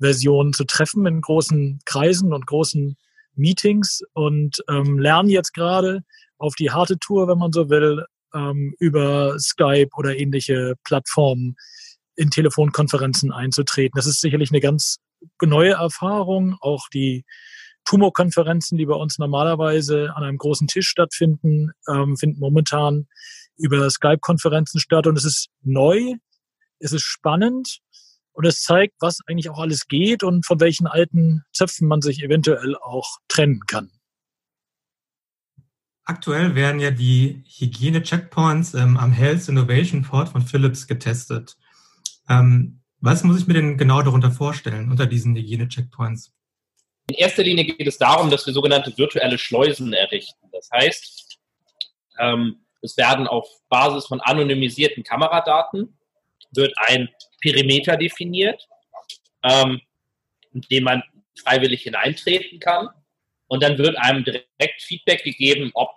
Version 0.01 0.53
zu 0.53 0.65
treffen 0.65 1.07
in 1.07 1.21
großen 1.21 1.81
Kreisen 1.85 2.33
und 2.33 2.47
großen 2.47 2.97
Meetings 3.35 4.01
und 4.15 4.63
ähm, 4.69 4.99
lernen 4.99 5.29
jetzt 5.29 5.53
gerade 5.53 6.03
auf 6.39 6.55
die 6.55 6.71
harte 6.71 6.99
Tour, 6.99 7.29
wenn 7.29 7.39
man 7.39 7.53
so 7.53 7.69
will, 7.69 8.05
ähm, 8.35 8.75
über 8.79 9.39
Skype 9.39 9.91
oder 9.97 10.17
ähnliche 10.17 10.75
Plattformen 10.85 11.57
in 12.17 12.31
Telefonkonferenzen 12.31 13.33
einzutreten. 13.33 13.97
Das 13.97 14.07
ist 14.07 14.21
sicherlich 14.21 14.51
eine 14.51 14.61
ganz 14.61 14.99
neue 15.43 15.73
Erfahrung. 15.73 16.57
Auch 16.61 16.89
die 16.93 17.25
Tumorkonferenzen, 17.85 18.77
die 18.77 18.87
bei 18.87 18.95
uns 18.95 19.19
normalerweise 19.19 20.13
an 20.15 20.25
einem 20.25 20.39
großen 20.39 20.67
Tisch 20.67 20.89
stattfinden, 20.89 21.71
ähm, 21.89 22.17
finden 22.17 22.41
momentan 22.41 23.07
über 23.59 23.89
Skype-Konferenzen 23.91 24.81
statt. 24.81 25.07
Und 25.07 25.19
es 25.19 25.25
ist 25.25 25.49
neu, 25.63 26.15
es 26.79 26.93
ist 26.93 27.03
spannend 27.03 27.81
und 28.33 28.47
es 28.47 28.63
zeigt, 28.63 28.95
was 29.01 29.19
eigentlich 29.27 29.51
auch 29.51 29.59
alles 29.59 29.87
geht 29.89 30.23
und 30.23 30.47
von 30.47 30.61
welchen 30.61 30.87
alten 30.87 31.43
Zöpfen 31.53 31.89
man 31.89 32.01
sich 32.01 32.23
eventuell 32.23 32.77
auch 32.77 33.19
trennen 33.29 33.61
kann. 33.67 33.91
Aktuell 36.05 36.55
werden 36.55 36.81
ja 36.81 36.91
die 36.91 37.45
Hygiene-Checkpoints 37.47 38.75
ähm, 38.75 38.97
am 38.97 39.13
Health 39.13 39.49
Innovation 39.49 40.03
Port 40.03 40.31
von 40.31 40.41
Philips 40.41 40.87
getestet. 40.87 41.57
Ähm, 42.31 42.81
was 43.01 43.25
muss 43.25 43.41
ich 43.41 43.47
mir 43.47 43.55
denn 43.55 43.77
genau 43.77 44.03
darunter 44.03 44.31
vorstellen, 44.31 44.91
unter 44.91 45.07
diesen 45.07 45.37
Hygiene-Checkpoints? 45.37 46.33
In 47.09 47.15
erster 47.17 47.43
Linie 47.43 47.65
geht 47.65 47.87
es 47.87 47.99
darum, 47.99 48.31
dass 48.31 48.47
wir 48.47 48.55
sogenannte 48.55 48.97
virtuelle 48.97 49.37
Schleusen 49.37 49.93
errichten. 49.93 50.49
Das 50.53 50.69
heißt, 50.73 51.39
ähm, 52.19 52.57
es 52.83 52.97
werden 52.97 53.27
auf 53.27 53.49
Basis 53.69 54.07
von 54.07 54.21
anonymisierten 54.21 55.03
Kameradaten 55.03 55.99
wird 56.53 56.73
ein 56.77 57.09
Perimeter 57.41 57.97
definiert, 57.97 58.67
ähm, 59.43 59.81
in 60.53 60.61
dem 60.63 60.85
man 60.85 61.03
freiwillig 61.39 61.83
hineintreten 61.83 62.59
kann. 62.59 62.89
Und 63.49 63.63
dann 63.63 63.79
wird 63.79 63.97
einem 63.97 64.25
direkt 64.25 64.83
Feedback 64.83 65.25
gegeben, 65.25 65.71
ob 65.75 65.91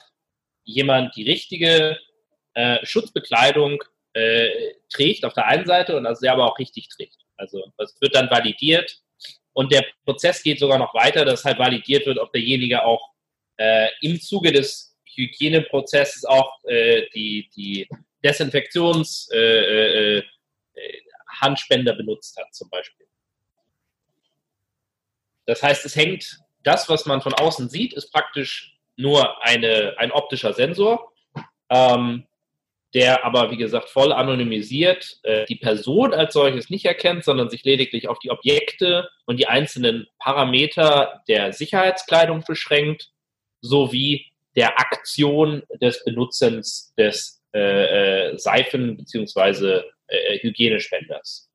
jemand 0.64 1.16
die 1.16 1.24
richtige 1.24 2.00
äh, 2.54 2.86
Schutzbekleidung 2.86 3.82
äh, 4.14 4.74
trägt 4.90 5.26
auf 5.26 5.34
der 5.34 5.48
einen 5.48 5.66
Seite 5.66 5.96
und 5.96 6.06
er 6.06 6.34
aber 6.34 6.52
auch 6.52 6.60
richtig 6.60 6.90
trägt. 6.90 7.18
Also 7.38 7.72
das 7.78 7.96
wird 8.02 8.16
dann 8.16 8.30
validiert 8.30 9.02
und 9.54 9.72
der 9.72 9.86
Prozess 10.06 10.44
geht 10.44 10.60
sogar 10.60 10.78
noch 10.78 10.94
weiter, 10.94 11.26
dass 11.26 11.44
halt 11.44 11.60
validiert 11.60 12.06
wird, 12.06 12.20
ob 12.20 12.32
derjenige 12.32 12.84
auch 12.84 13.12
äh, 13.58 13.90
im 14.02 14.20
Zuge 14.20 14.52
des 14.52 14.91
Hygieneprozesses 15.16 16.26
auch 16.26 16.64
äh, 16.66 17.08
die, 17.14 17.50
die 17.56 17.88
Desinfektions 18.24 19.30
äh, 19.34 20.18
äh, 20.18 20.24
Handspender 21.42 21.94
benutzt 21.94 22.38
hat 22.38 22.54
zum 22.54 22.70
Beispiel. 22.70 23.08
Das 25.46 25.64
heißt, 25.64 25.86
es 25.86 25.96
hängt, 25.96 26.40
das, 26.64 26.88
was 26.90 27.06
man 27.06 27.22
von 27.22 27.34
außen 27.34 27.70
sieht, 27.70 27.94
ist 27.94 28.12
praktisch 28.12 28.78
nur 28.96 29.44
eine, 29.44 29.96
ein 29.98 30.12
optischer 30.12 30.54
Sensor, 30.54 31.12
ähm, 31.70 32.28
der 32.94 33.24
aber, 33.26 33.52
wie 33.52 33.58
gesagt, 33.58 33.90
voll 33.90 34.12
anonymisiert 34.12 35.20
äh, 35.24 35.46
die 35.46 35.56
Person 35.56 36.14
als 36.14 36.34
solches 36.34 36.70
nicht 36.70 36.86
erkennt, 36.86 37.24
sondern 37.24 37.50
sich 37.50 37.64
lediglich 37.64 38.10
auf 38.10 38.20
die 38.20 38.32
Objekte 38.32 39.10
und 39.26 39.38
die 39.40 39.48
einzelnen 39.48 40.08
Parameter 40.20 41.24
der 41.28 41.54
Sicherheitskleidung 41.54 42.44
beschränkt, 42.46 43.12
sowie 43.62 44.31
der 44.56 44.80
Aktion 44.80 45.64
des 45.82 46.04
Benutzens 46.04 46.94
des 46.98 47.42
äh, 47.54 48.30
äh, 48.32 48.38
Seifen- 48.38 48.98
bzw. 48.98 49.82
Äh, 50.08 50.40
Hygienespenders. 50.40 51.50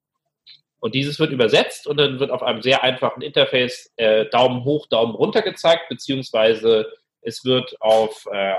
Und 0.78 0.94
dieses 0.94 1.18
wird 1.18 1.32
übersetzt 1.32 1.86
und 1.86 1.96
dann 1.96 2.20
wird 2.20 2.30
auf 2.30 2.42
einem 2.42 2.62
sehr 2.62 2.82
einfachen 2.82 3.22
Interface 3.22 3.92
äh, 3.96 4.26
Daumen 4.26 4.64
hoch, 4.64 4.86
Daumen 4.86 5.14
runter 5.14 5.42
gezeigt, 5.42 5.88
beziehungsweise 5.88 6.86
es 7.22 7.44
wird 7.44 7.80
auf 7.80 8.26
äh, 8.32 8.52
äh, 8.52 8.56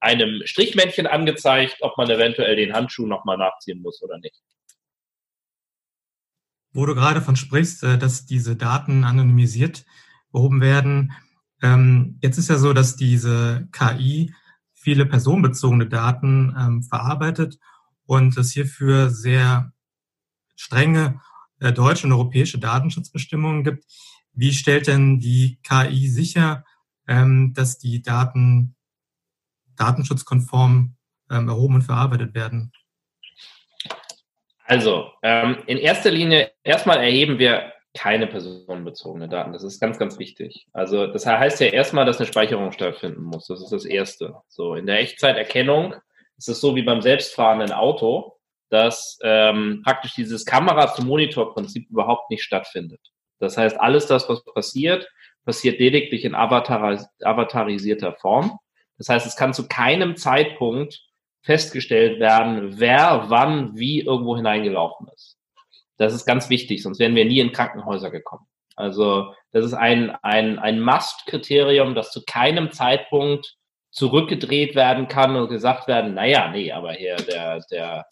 einem 0.00 0.42
Strichmännchen 0.46 1.06
angezeigt, 1.06 1.78
ob 1.80 1.98
man 1.98 2.08
eventuell 2.08 2.56
den 2.56 2.72
Handschuh 2.72 3.06
nochmal 3.06 3.36
nachziehen 3.36 3.82
muss 3.82 4.02
oder 4.02 4.18
nicht. 4.18 4.40
Wo 6.72 6.86
du 6.86 6.94
gerade 6.94 7.20
von 7.20 7.36
sprichst, 7.36 7.82
äh, 7.84 7.98
dass 7.98 8.26
diese 8.26 8.56
Daten 8.56 9.04
anonymisiert 9.04 9.84
behoben 10.32 10.60
werden. 10.60 11.12
Ähm, 11.64 12.18
jetzt 12.20 12.36
ist 12.36 12.50
ja 12.50 12.58
so, 12.58 12.74
dass 12.74 12.94
diese 12.94 13.66
KI 13.72 14.34
viele 14.74 15.06
personenbezogene 15.06 15.86
Daten 15.86 16.54
ähm, 16.58 16.82
verarbeitet 16.82 17.58
und 18.04 18.36
es 18.36 18.52
hierfür 18.52 19.08
sehr 19.08 19.72
strenge 20.56 21.22
äh, 21.60 21.72
deutsche 21.72 22.06
und 22.06 22.12
europäische 22.12 22.58
Datenschutzbestimmungen 22.58 23.64
gibt. 23.64 23.86
Wie 24.34 24.52
stellt 24.52 24.88
denn 24.88 25.20
die 25.20 25.58
KI 25.62 26.06
sicher, 26.08 26.64
ähm, 27.08 27.54
dass 27.54 27.78
die 27.78 28.02
Daten 28.02 28.76
datenschutzkonform 29.76 30.96
ähm, 31.30 31.48
erhoben 31.48 31.76
und 31.76 31.82
verarbeitet 31.82 32.34
werden? 32.34 32.72
Also, 34.66 35.12
ähm, 35.22 35.56
in 35.66 35.78
erster 35.78 36.10
Linie, 36.10 36.52
erstmal 36.62 36.98
erheben 36.98 37.38
wir 37.38 37.73
keine 37.96 38.26
personenbezogene 38.26 39.28
Daten. 39.28 39.52
Das 39.52 39.62
ist 39.62 39.80
ganz, 39.80 39.98
ganz 39.98 40.18
wichtig. 40.18 40.66
Also, 40.72 41.06
das 41.06 41.26
heißt 41.26 41.60
ja 41.60 41.68
erstmal, 41.68 42.04
dass 42.04 42.18
eine 42.18 42.26
Speicherung 42.26 42.72
stattfinden 42.72 43.22
muss. 43.22 43.46
Das 43.46 43.62
ist 43.62 43.70
das 43.70 43.84
Erste. 43.84 44.34
So, 44.48 44.74
in 44.74 44.86
der 44.86 44.98
Echtzeiterkennung 44.98 45.94
ist 46.36 46.48
es 46.48 46.60
so 46.60 46.74
wie 46.74 46.82
beim 46.82 47.00
selbstfahrenden 47.00 47.72
Auto, 47.72 48.34
dass 48.70 49.18
ähm, 49.22 49.82
praktisch 49.84 50.14
dieses 50.14 50.44
Kamera-zu-Monitor-Prinzip 50.44 51.88
überhaupt 51.88 52.30
nicht 52.30 52.42
stattfindet. 52.42 53.00
Das 53.38 53.56
heißt, 53.56 53.78
alles 53.80 54.06
das, 54.06 54.28
was 54.28 54.44
passiert, 54.44 55.08
passiert 55.44 55.78
lediglich 55.78 56.24
in 56.24 56.34
Avatar 56.34 57.06
avatarisierter 57.22 58.14
Form. 58.14 58.58
Das 58.98 59.08
heißt, 59.08 59.26
es 59.26 59.36
kann 59.36 59.54
zu 59.54 59.68
keinem 59.68 60.16
Zeitpunkt 60.16 61.00
festgestellt 61.42 62.20
werden, 62.20 62.80
wer 62.80 63.26
wann 63.28 63.76
wie 63.76 64.00
irgendwo 64.00 64.34
hineingelaufen 64.34 65.08
ist. 65.14 65.33
Das 65.96 66.14
ist 66.14 66.26
ganz 66.26 66.50
wichtig, 66.50 66.82
sonst 66.82 66.98
wären 66.98 67.14
wir 67.14 67.24
nie 67.24 67.40
in 67.40 67.52
Krankenhäuser 67.52 68.10
gekommen. 68.10 68.46
Also 68.76 69.32
das 69.52 69.64
ist 69.64 69.74
ein, 69.74 70.10
ein, 70.22 70.58
ein 70.58 70.80
Must-Kriterium, 70.80 71.94
das 71.94 72.10
zu 72.10 72.24
keinem 72.24 72.72
Zeitpunkt 72.72 73.56
zurückgedreht 73.92 74.74
werden 74.74 75.06
kann 75.06 75.36
und 75.36 75.48
gesagt 75.48 75.86
werden, 75.86 76.14
naja, 76.14 76.50
nee, 76.50 76.72
aber 76.72 76.92
hier 76.92 77.14
der, 77.16 77.60
der, 77.70 78.06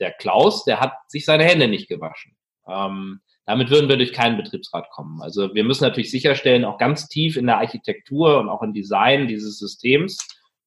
der 0.00 0.12
Klaus, 0.12 0.64
der 0.64 0.80
hat 0.80 0.94
sich 1.08 1.26
seine 1.26 1.44
Hände 1.44 1.68
nicht 1.68 1.88
gewaschen. 1.88 2.36
Ähm, 2.66 3.20
damit 3.44 3.70
würden 3.70 3.88
wir 3.88 3.96
durch 3.96 4.12
keinen 4.12 4.38
Betriebsrat 4.38 4.90
kommen. 4.90 5.22
Also 5.22 5.54
wir 5.54 5.62
müssen 5.62 5.84
natürlich 5.84 6.10
sicherstellen, 6.10 6.64
auch 6.64 6.78
ganz 6.78 7.08
tief 7.08 7.36
in 7.36 7.46
der 7.46 7.58
Architektur 7.58 8.40
und 8.40 8.48
auch 8.48 8.62
im 8.62 8.72
Design 8.72 9.28
dieses 9.28 9.58
Systems, 9.58 10.18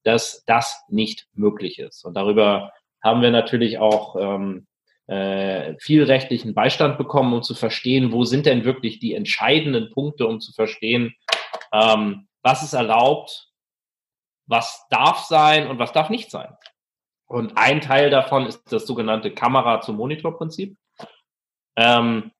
dass 0.03 0.43
das 0.45 0.81
nicht 0.87 1.27
möglich 1.33 1.79
ist. 1.79 2.05
Und 2.05 2.13
darüber 2.13 2.71
haben 3.03 3.21
wir 3.21 3.31
natürlich 3.31 3.79
auch 3.79 4.15
ähm, 4.17 4.67
äh, 5.09 5.75
viel 5.79 6.03
rechtlichen 6.03 6.53
Beistand 6.53 6.99
bekommen, 6.99 7.33
um 7.33 7.41
zu 7.41 7.55
verstehen, 7.55 8.11
wo 8.11 8.25
sind 8.25 8.45
denn 8.45 8.63
wirklich 8.63 8.99
die 8.99 9.15
entscheidenden 9.15 9.89
Punkte, 9.89 10.27
um 10.27 10.39
zu 10.39 10.53
verstehen, 10.53 11.15
ähm, 11.73 12.27
was 12.43 12.61
ist 12.61 12.73
erlaubt, 12.73 13.49
was 14.45 14.85
darf 14.89 15.19
sein 15.25 15.67
und 15.67 15.79
was 15.79 15.93
darf 15.93 16.11
nicht 16.11 16.29
sein. 16.29 16.55
Und 17.25 17.57
ein 17.57 17.81
Teil 17.81 18.11
davon 18.11 18.45
ist 18.45 18.71
das 18.71 18.85
sogenannte 18.85 19.31
Kamera-zu-Monitor-Prinzip. 19.31 20.77
Ähm, 21.75 22.31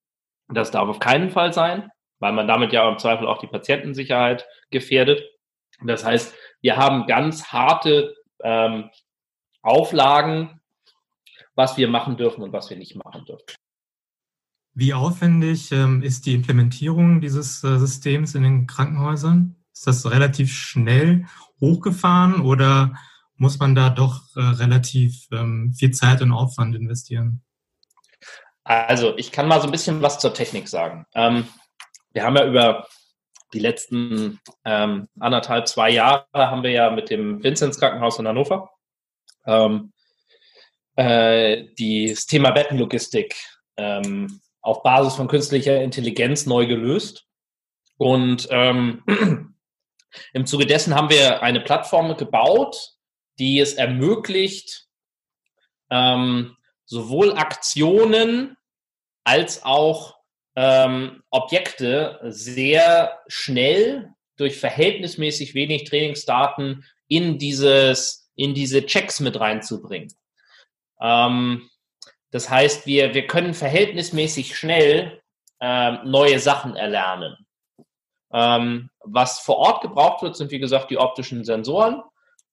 das 0.47 0.69
darf 0.69 0.89
auf 0.89 0.99
keinen 0.99 1.31
Fall 1.31 1.53
sein, 1.53 1.91
weil 2.19 2.33
man 2.33 2.47
damit 2.47 2.71
ja 2.71 2.87
im 2.87 2.99
Zweifel 2.99 3.27
auch 3.27 3.39
die 3.39 3.47
Patientensicherheit 3.47 4.47
gefährdet. 4.69 5.23
Das 5.83 6.05
heißt, 6.05 6.35
wir 6.61 6.77
haben 6.77 7.07
ganz 7.07 7.45
harte 7.45 8.15
ähm, 8.43 8.91
Auflagen, 9.61 10.58
was 11.59 11.75
wir 11.75 11.89
machen 11.89 12.15
dürfen 12.15 12.41
und 12.41 12.53
was 12.53 12.69
wir 12.69 12.77
nicht 12.77 12.95
machen 12.95 13.25
dürfen. 13.25 13.43
Wie 14.73 14.93
aufwendig 14.93 15.73
ähm, 15.73 16.01
ist 16.01 16.25
die 16.25 16.33
Implementierung 16.33 17.19
dieses 17.19 17.61
äh, 17.65 17.77
Systems 17.77 18.33
in 18.33 18.43
den 18.43 18.65
Krankenhäusern? 18.65 19.57
Ist 19.73 19.85
das 19.85 20.09
relativ 20.09 20.53
schnell 20.53 21.25
hochgefahren 21.59 22.39
oder 22.39 22.97
muss 23.35 23.59
man 23.59 23.75
da 23.75 23.89
doch 23.89 24.21
äh, 24.37 24.39
relativ 24.39 25.27
ähm, 25.33 25.73
viel 25.77 25.91
Zeit 25.91 26.21
und 26.21 26.31
Aufwand 26.31 26.77
investieren? 26.77 27.43
Also, 28.63 29.17
ich 29.17 29.33
kann 29.33 29.49
mal 29.49 29.59
so 29.59 29.67
ein 29.67 29.71
bisschen 29.71 30.01
was 30.01 30.17
zur 30.19 30.33
Technik 30.33 30.69
sagen. 30.69 31.05
Ähm, 31.13 31.45
wir 32.13 32.23
haben 32.23 32.37
ja 32.37 32.45
über 32.45 32.87
die 33.51 33.59
letzten 33.59 34.39
ähm, 34.63 35.09
anderthalb, 35.19 35.67
zwei 35.67 35.89
Jahre 35.89 36.25
haben 36.33 36.63
wir 36.63 36.71
ja 36.71 36.89
mit 36.89 37.09
dem 37.09 37.43
Vinzenz 37.43 37.77
Krankenhaus 37.79 38.17
in 38.17 38.29
Hannover 38.29 38.69
ähm, 39.45 39.91
äh, 40.99 41.65
das 41.77 42.25
Thema 42.25 42.51
Bettenlogistik 42.51 43.35
ähm, 43.77 44.41
auf 44.61 44.83
Basis 44.83 45.15
von 45.15 45.29
künstlicher 45.29 45.81
Intelligenz 45.81 46.45
neu 46.45 46.67
gelöst. 46.67 47.25
Und 47.97 48.47
ähm, 48.51 49.03
im 50.33 50.45
Zuge 50.45 50.65
dessen 50.65 50.95
haben 50.95 51.09
wir 51.09 51.41
eine 51.41 51.61
Plattform 51.61 52.17
gebaut, 52.17 52.95
die 53.39 53.59
es 53.59 53.75
ermöglicht, 53.75 54.87
ähm, 55.89 56.57
sowohl 56.83 57.33
Aktionen 57.33 58.57
als 59.23 59.63
auch 59.63 60.17
ähm, 60.57 61.23
Objekte 61.29 62.19
sehr 62.23 63.19
schnell 63.27 64.09
durch 64.35 64.57
verhältnismäßig 64.57 65.53
wenig 65.53 65.85
Trainingsdaten 65.85 66.83
in 67.07 67.37
dieses, 67.37 68.29
in 68.35 68.53
diese 68.53 68.85
Checks 68.85 69.21
mit 69.21 69.39
reinzubringen. 69.39 70.09
Ähm, 71.01 71.69
das 72.31 72.49
heißt, 72.49 72.85
wir, 72.85 73.13
wir 73.13 73.27
können 73.27 73.53
verhältnismäßig 73.53 74.55
schnell 74.55 75.21
ähm, 75.59 75.99
neue 76.05 76.39
Sachen 76.39 76.75
erlernen. 76.75 77.45
Ähm, 78.31 78.89
was 79.03 79.39
vor 79.39 79.57
Ort 79.57 79.81
gebraucht 79.81 80.21
wird, 80.21 80.35
sind 80.35 80.51
wie 80.51 80.59
gesagt 80.59 80.91
die 80.91 80.97
optischen 80.97 81.43
Sensoren. 81.43 82.03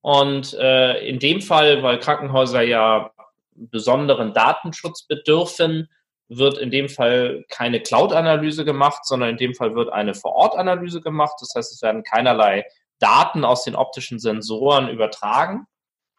Und 0.00 0.54
äh, 0.54 1.06
in 1.06 1.18
dem 1.18 1.42
Fall, 1.42 1.82
weil 1.82 1.98
Krankenhäuser 1.98 2.62
ja 2.62 3.10
besonderen 3.54 4.32
Datenschutz 4.32 5.06
bedürfen, 5.06 5.88
wird 6.28 6.58
in 6.58 6.70
dem 6.70 6.88
Fall 6.88 7.44
keine 7.48 7.80
Cloud-Analyse 7.80 8.64
gemacht, 8.64 9.04
sondern 9.04 9.30
in 9.30 9.36
dem 9.36 9.54
Fall 9.54 9.74
wird 9.74 9.92
eine 9.92 10.14
Vor-Ort-Analyse 10.14 11.00
gemacht. 11.00 11.34
Das 11.40 11.54
heißt, 11.54 11.72
es 11.72 11.82
werden 11.82 12.02
keinerlei 12.02 12.64
Daten 12.98 13.44
aus 13.44 13.64
den 13.64 13.76
optischen 13.76 14.18
Sensoren 14.18 14.88
übertragen. 14.88 15.66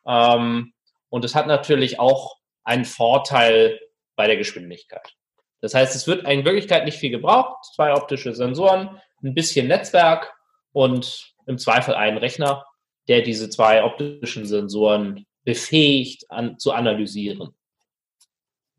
Ähm, 0.05 0.73
und 1.09 1.25
es 1.25 1.35
hat 1.35 1.47
natürlich 1.47 1.99
auch 1.99 2.37
einen 2.63 2.85
Vorteil 2.85 3.79
bei 4.15 4.27
der 4.27 4.37
Geschwindigkeit. 4.37 5.13
Das 5.61 5.73
heißt, 5.73 5.95
es 5.95 6.07
wird 6.07 6.27
in 6.27 6.45
Wirklichkeit 6.45 6.85
nicht 6.85 6.97
viel 6.97 7.09
gebraucht. 7.09 7.65
Zwei 7.75 7.93
optische 7.93 8.35
Sensoren, 8.35 9.01
ein 9.23 9.33
bisschen 9.33 9.67
Netzwerk 9.67 10.33
und 10.71 11.33
im 11.47 11.57
Zweifel 11.57 11.95
einen 11.95 12.17
Rechner, 12.17 12.65
der 13.07 13.21
diese 13.21 13.49
zwei 13.49 13.83
optischen 13.83 14.45
Sensoren 14.45 15.25
befähigt 15.43 16.29
an, 16.29 16.59
zu 16.59 16.73
analysieren. 16.73 17.55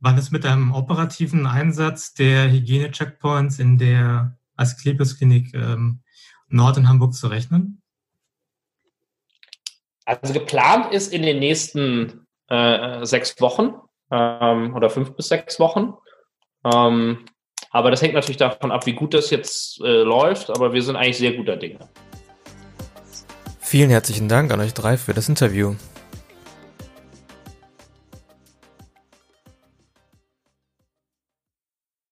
Wann 0.00 0.18
ist 0.18 0.30
mit 0.30 0.44
einem 0.46 0.72
operativen 0.72 1.46
Einsatz 1.46 2.14
der 2.14 2.50
Hygiene-Checkpoints 2.50 3.58
in 3.58 3.78
der 3.78 4.38
Asklepios-Klinik 4.54 5.54
ähm, 5.54 6.02
Nord 6.48 6.76
in 6.76 6.88
Hamburg 6.88 7.14
zu 7.14 7.26
rechnen? 7.26 7.82
Also 10.08 10.32
geplant 10.32 10.94
ist 10.94 11.12
in 11.12 11.20
den 11.20 11.38
nächsten 11.38 12.26
äh, 12.48 13.04
sechs 13.04 13.38
Wochen 13.42 13.74
ähm, 14.10 14.74
oder 14.74 14.88
fünf 14.88 15.14
bis 15.14 15.28
sechs 15.28 15.60
Wochen. 15.60 15.92
Ähm, 16.64 17.26
aber 17.70 17.90
das 17.90 18.00
hängt 18.00 18.14
natürlich 18.14 18.38
davon 18.38 18.72
ab, 18.72 18.86
wie 18.86 18.94
gut 18.94 19.12
das 19.12 19.28
jetzt 19.28 19.82
äh, 19.82 20.02
läuft. 20.02 20.48
Aber 20.48 20.72
wir 20.72 20.82
sind 20.82 20.96
eigentlich 20.96 21.18
sehr 21.18 21.34
guter 21.34 21.56
Dinge. 21.56 21.90
Vielen 23.60 23.90
herzlichen 23.90 24.28
Dank 24.28 24.50
an 24.50 24.60
euch 24.60 24.72
drei 24.72 24.96
für 24.96 25.12
das 25.12 25.28
Interview. 25.28 25.74